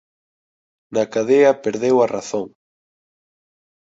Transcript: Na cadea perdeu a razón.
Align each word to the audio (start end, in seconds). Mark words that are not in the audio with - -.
Na 0.93 1.03
cadea 1.13 1.51
perdeu 1.63 1.97
a 2.01 2.07
razón. 2.15 2.45